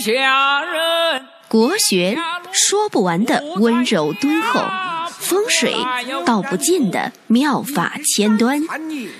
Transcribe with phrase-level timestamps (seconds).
[0.00, 1.26] 下人。
[1.46, 2.16] 国学
[2.52, 4.64] 说不完的温柔敦厚，
[5.10, 5.74] 风水
[6.24, 8.62] 道不尽的妙法千端，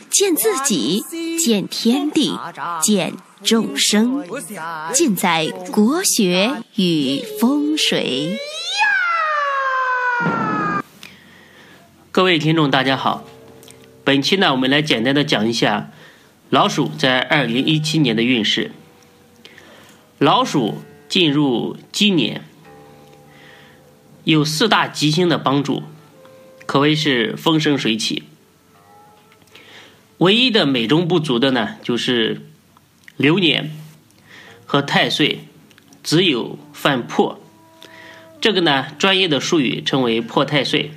[0.08, 1.04] 见自己，
[1.38, 2.38] 见天地，
[2.80, 4.24] 见众生，
[4.92, 8.38] 尽在国学与风水。
[12.12, 13.24] 各位听众，大家好。
[14.04, 15.90] 本期呢，我们来简单的讲一下
[16.48, 18.72] 老鼠在二零一七年的运势。
[20.20, 22.44] 老鼠进入鸡年，
[24.24, 25.82] 有四大吉星的帮助，
[26.66, 28.24] 可谓是风生水起。
[30.18, 32.42] 唯一的美中不足的呢，就是
[33.16, 33.74] 流年
[34.66, 35.44] 和太岁
[36.02, 37.40] 只有犯破，
[38.42, 40.90] 这个呢，专业的术语称为破太岁。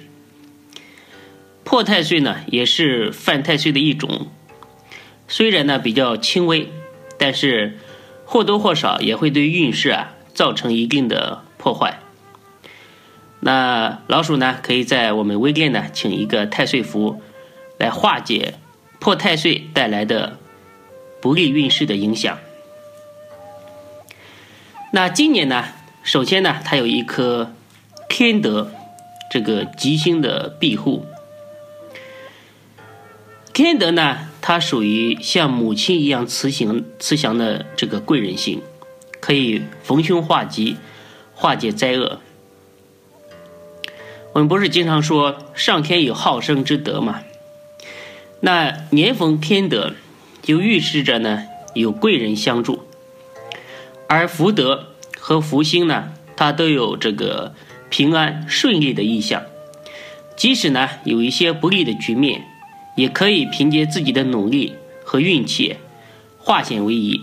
[1.64, 4.28] 破太岁呢，也是犯太岁的一种，
[5.30, 6.70] 虽然呢比较轻微，
[7.18, 7.78] 但是
[8.34, 12.00] 或多或少也会对运势啊造成一定的破坏。
[13.42, 17.22] 那老鼠呢，可以在我们微店呢请一个太岁符，
[17.78, 18.56] 来化解
[19.00, 20.40] 破太岁带来的
[21.22, 22.40] 不利运势的影响。
[24.94, 25.66] 那今年呢，
[26.02, 27.54] 首先呢，它有一颗
[28.10, 28.72] 天德
[29.30, 31.06] 这个吉星的庇护。
[33.54, 38.62] 天德呢，它属于像母亲一样慈祥、慈祥的这个贵人星，
[39.22, 40.76] 可以逢凶化吉，
[41.34, 42.20] 化解灾厄。
[44.34, 47.22] 我们不是经常说上天有好生之德嘛？
[48.42, 49.94] 那年逢天德，
[50.42, 52.84] 就预示着呢有贵人相助，
[54.10, 57.56] 而福德和福星呢，它都有这个
[57.90, 59.44] 平安顺利的意象。
[60.36, 62.44] 即使呢有一些不利的局面。
[62.96, 65.78] 也可以凭借自己的努力和运气
[66.38, 67.22] 化险为夷。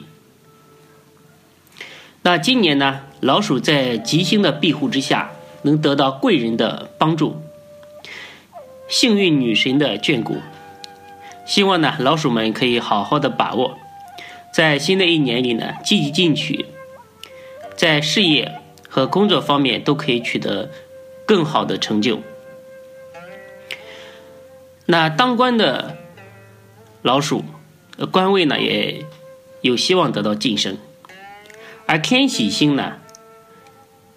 [2.22, 7.40] 那今年呢，老鼠在吉星的庇护之下，能得到贵人的帮助，
[8.88, 10.36] 幸运女神的眷顾。
[11.46, 13.78] 希望呢，老鼠们可以好好的把握，
[14.52, 16.66] 在新的一年里呢，积极进取，
[17.74, 20.70] 在事业和工作方面都可以取得
[21.26, 22.20] 更好的成就。
[24.90, 25.96] 那当官的
[27.02, 27.44] 老鼠，
[28.10, 29.06] 官位呢也
[29.60, 30.78] 有希望得到晋升，
[31.86, 32.94] 而天喜星呢，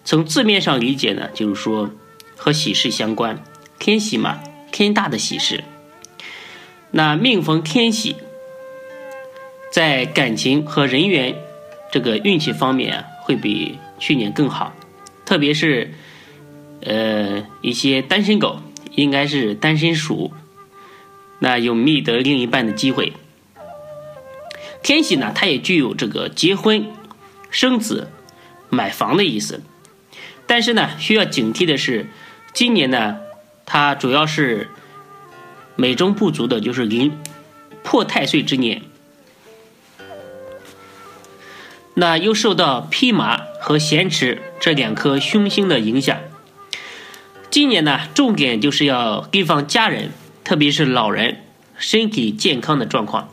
[0.04, 1.92] 从字面上理解呢，就是说
[2.36, 3.44] 和喜事相关，
[3.78, 4.40] 天喜嘛，
[4.72, 5.62] 天大的喜事。
[6.90, 8.16] 那命逢天喜，
[9.70, 11.36] 在感情和人缘
[11.92, 14.74] 这个运气方面啊，会比去年更好，
[15.24, 15.94] 特别是
[16.82, 18.58] 呃一些单身狗，
[18.96, 20.32] 应该是单身鼠。
[21.44, 23.12] 那有觅得另一半的机会。
[24.82, 26.86] 天喜呢，它也具有这个结婚、
[27.50, 28.08] 生子、
[28.70, 29.62] 买房的意思。
[30.46, 32.06] 但是呢，需要警惕的是，
[32.54, 33.18] 今年呢，
[33.66, 34.70] 它主要是
[35.76, 37.12] 美中不足的，就是临
[37.82, 38.80] 破太岁之年。
[41.92, 46.18] 那又受到披麻和咸池这两颗凶星的影响。
[47.50, 50.10] 今年呢，重点就是要提防家人。
[50.44, 51.38] 特别是老人
[51.78, 53.30] 身体健康的状况，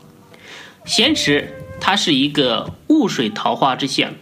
[0.86, 4.14] 咸池它是一个雾水桃花之象。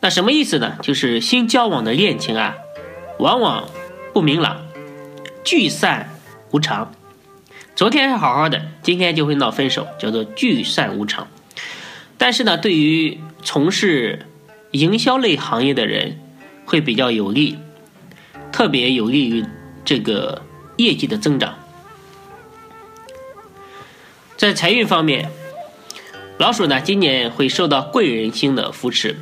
[0.00, 0.78] 那什么意思呢？
[0.82, 2.54] 就是新交往的恋情啊，
[3.18, 3.68] 往往
[4.14, 4.66] 不明朗，
[5.44, 6.08] 聚散
[6.50, 6.92] 无常。
[7.74, 11.28] 昨天还好好的，今天就会闹分手，叫做聚散无常。
[12.16, 14.26] 但是呢，对于从事
[14.70, 16.18] 营销类行业的人，
[16.64, 17.58] 会比较有利，
[18.50, 19.44] 特别有利于
[19.84, 20.42] 这个。
[20.76, 21.54] 业绩的增长，
[24.36, 25.30] 在财运方面，
[26.38, 29.16] 老鼠呢今年会受到贵人星的扶持，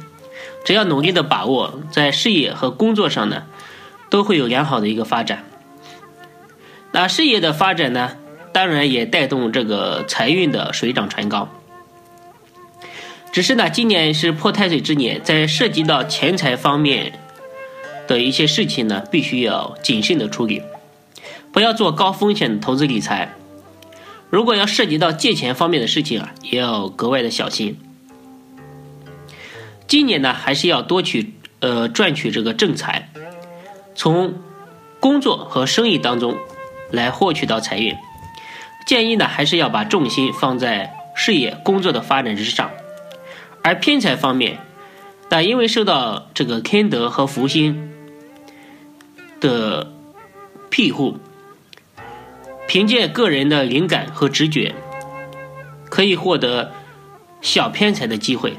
[0.64, 3.44] 只要努力的把握，在事业和工作上呢，
[4.10, 5.44] 都会有良好的一个发展。
[6.90, 8.16] 那事业的发展呢，
[8.52, 11.48] 当然也带动这个财运的水涨船高。
[13.32, 17.18] 只是呢，今年是破太岁之年，在涉及到钱财方面
[18.06, 20.62] 的一些事情呢，必须要谨慎的处理。
[21.54, 23.32] 不要做高风险的投资理财，
[24.28, 27.78] 如果要涉及到借钱方面的事情啊，也要格外的小心。
[29.86, 33.08] 今年呢，还是要多取呃赚取这个正财，
[33.94, 34.34] 从
[34.98, 36.36] 工作和生意当中
[36.90, 37.94] 来获取到财运。
[38.84, 42.72] 建议呢，还是要把重心放在事业工作的发展之上。
[43.62, 44.58] 而偏财方面，
[45.28, 47.92] 但因为受到这个天德和福星
[49.38, 49.92] 的
[50.68, 51.18] 庇护。
[52.66, 54.74] 凭借个人的灵感和直觉，
[55.88, 56.72] 可以获得
[57.40, 58.54] 小偏财的机会。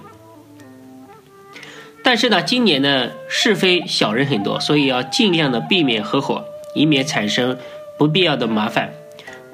[2.04, 7.57] 但是呢，今年呢是非小人很多，所以要尽量的避免合伙，以免产生
[7.98, 8.94] 不必要的麻烦。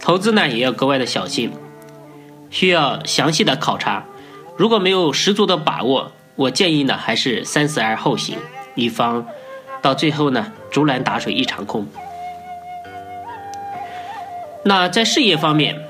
[0.01, 1.51] 投资呢也要格外的小心，
[2.49, 4.05] 需要详细的考察。
[4.57, 8.37] 如果没有十足的把握，我建议呢还是三思而后行，
[8.75, 9.25] 以防
[9.81, 11.87] 到最后呢竹篮打水一场空。
[14.63, 15.81] 那在事业方面，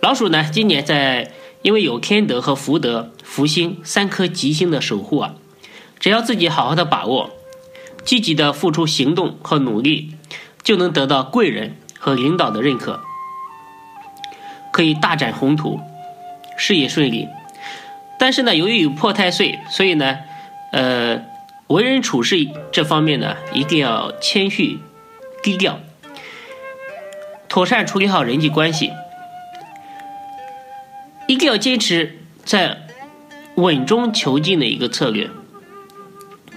[0.00, 1.30] 老鼠呢今年在。
[1.62, 5.34] 因为有天德和福德、福星三颗吉星的守护啊，
[5.98, 7.30] 只要自己好好的把握，
[8.04, 10.12] 积极的付出行动和努力，
[10.62, 13.00] 就能得到贵人和领导的认可，
[14.74, 15.80] 可以大展宏图，
[16.58, 17.26] 事业顺利。
[18.18, 20.18] 但是呢，由于有破太岁，所以呢，
[20.72, 21.22] 呃，
[21.68, 24.80] 为人处事这方面呢，一定要谦虚
[25.42, 25.80] 低调，
[27.54, 28.92] 妥善处理好人际关系。
[31.28, 32.78] 一定要坚持在
[33.54, 35.30] 稳中求进的一个策略，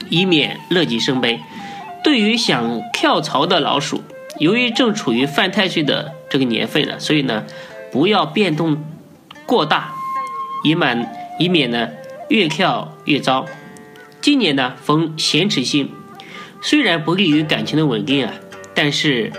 [0.09, 1.39] 以免乐极生悲。
[2.03, 4.01] 对于想跳槽的老鼠，
[4.39, 7.43] 由于正处于犯太岁的这个年份呢，所以呢，
[7.91, 8.83] 不要变动
[9.45, 9.93] 过大，
[10.63, 11.89] 以满以免呢
[12.29, 13.45] 越跳越糟。
[14.19, 15.91] 今年呢逢咸池星，
[16.59, 18.33] 虽然不利于感情的稳定啊，
[18.73, 19.31] 但是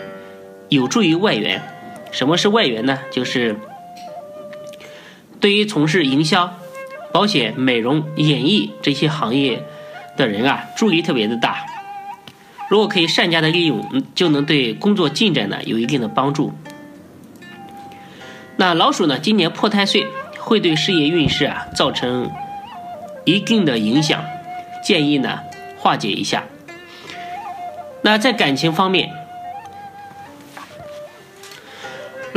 [0.68, 1.62] 有助于外援。
[2.10, 2.98] 什么是外援呢？
[3.10, 3.56] 就是。
[5.40, 6.58] 对于从事营销、
[7.12, 9.62] 保险、美容、演艺这些行业
[10.16, 11.64] 的人啊，助力特别的大。
[12.68, 16.52] 如果可以善加的利用，就能对工作进展呢有一定的帮助。
[18.56, 22.30] 那老鼠呢，今年破太岁会对事业运势啊造成
[23.24, 24.24] 一定的影响，
[24.82, 25.38] 建议呢
[25.78, 26.42] 化解一下。
[28.02, 29.12] 那在感情方面，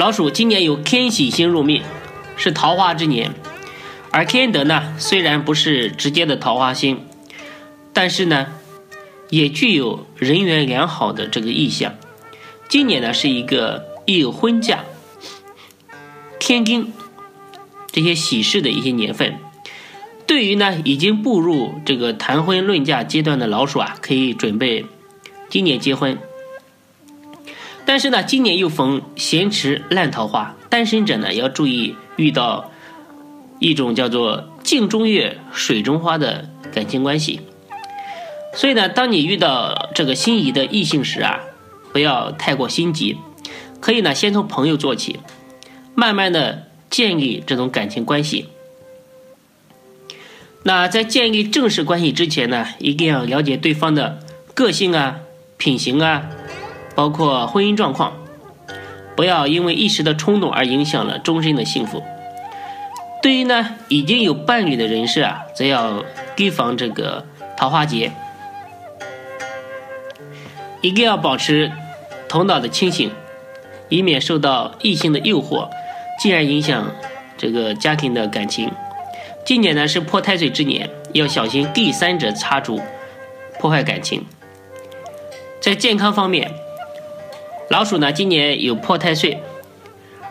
[0.01, 1.83] 老鼠今年有天喜星入命。
[2.35, 3.35] 是桃花之年，
[4.09, 7.05] 而天德呢，虽然不是直接的桃花星，
[7.93, 8.47] 但是呢，
[9.29, 11.93] 也具有人缘良好的这个意象。
[12.67, 14.85] 今年呢，是一个有婚嫁、
[16.39, 16.91] 天丁
[17.91, 19.37] 这些喜事的一些年份。
[20.25, 24.83] 对于呢，已经步入这个谈婚论嫁阶段的老鼠啊，可以准备
[25.47, 26.17] 今年结婚。
[27.91, 31.97] 但是呢，今年又逢闲池烂桃花，单身者呢要注意。
[32.15, 32.71] 遇到
[33.59, 37.41] 一种叫做“镜中月，水中花”的感情关系，
[38.55, 41.41] 所以呢，当你遇到这个心仪的异性时啊，
[41.91, 43.17] 不要太过心急，
[43.81, 45.19] 可以呢先从朋友做起，
[45.93, 48.47] 慢慢的建立这种感情关系。
[50.63, 54.19] 那在建立正式关系之前呢，一定要了解对方的
[54.53, 55.19] 个性啊、
[55.57, 56.29] 品行啊，
[56.95, 58.13] 包括婚姻状况。
[59.13, 62.01] 不要因为一时的冲动而影响了终身的幸福。
[63.21, 66.03] 对于呢已经有伴侣的人士啊，则要
[66.35, 68.11] 提防这个桃花劫，
[70.81, 71.71] 一定要保持
[72.27, 73.11] 头脑的清醒，
[73.89, 75.69] 以免受到异性的诱惑，
[76.17, 76.89] 进而影响
[77.37, 78.71] 这个家庭的感情。
[79.45, 82.81] 今年呢是破太岁之年，要小心第三者插足，
[83.59, 84.25] 破坏感情。
[85.59, 86.49] 在健康方面。
[87.71, 89.41] 老鼠呢，今年有破太岁，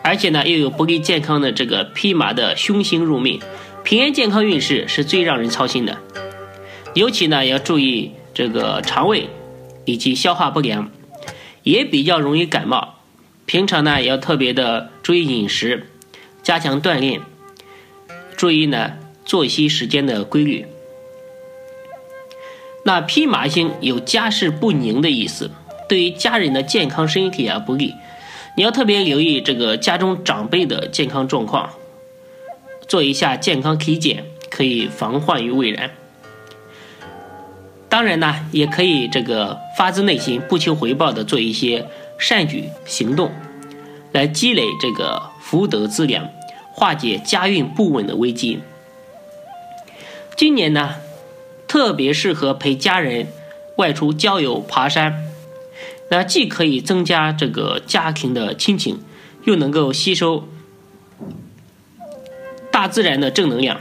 [0.03, 3.41] 而且呢又有不利健康的这个匹马的凶星入命，
[3.83, 5.97] 平安健康运势是最让人操心的。
[6.93, 9.27] 尤其呢要注意这个肠胃
[9.85, 10.91] 以及消化不良，
[11.63, 12.99] 也比较容易感冒。
[13.47, 15.87] 平常呢也要特别的注意饮食，
[16.43, 17.21] 加强锻炼，
[18.37, 18.93] 注意呢
[19.25, 20.67] 作息时间的规律。
[22.85, 25.49] 那匹马星有家事不宁的意思。
[25.91, 27.95] 对于家人的健康身体啊不利，
[28.55, 31.71] 你要特别留意这个家中长辈的健康状况，
[32.87, 35.91] 做一下健康体检，可以防患于未然。
[37.89, 41.85] 当然呢，也可以这个发自内心、不求回报的做一些
[42.17, 43.29] 善举行动，
[44.13, 46.29] 来积累这个福德资粮，
[46.71, 48.61] 化解家运不稳的危机。
[50.37, 50.95] 今年呢，
[51.67, 53.27] 特别适合陪家人
[53.75, 55.27] 外出郊游、爬山。
[56.13, 58.99] 那既可以增加这个家庭的亲情，
[59.45, 60.49] 又能够吸收
[62.69, 63.79] 大自然的正能量。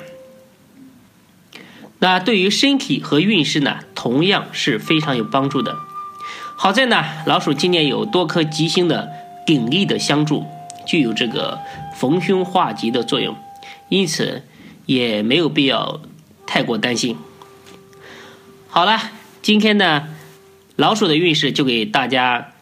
[1.99, 5.77] 那对于身体和运势呢，同样是非常有帮助的。
[6.57, 9.11] 好在呢，老鼠今年有多颗吉星的
[9.45, 10.47] 鼎力的相助，
[10.87, 11.59] 具有这个
[11.97, 13.37] 逢凶化吉的作用，
[13.89, 14.45] 因此
[14.87, 16.01] 也没有必要
[16.47, 17.19] 太过担心。
[18.69, 19.11] 好了，
[19.43, 20.07] 今天呢。
[20.81, 22.53] 老鼠的运势就给大家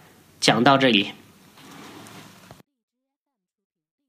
[0.41, 1.13] 讲到这里。